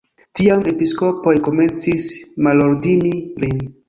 Tiam 0.37 0.61
episkopoj 0.69 1.33
komencis 1.47 2.07
malordini 2.47 3.13
lin. 3.45 3.63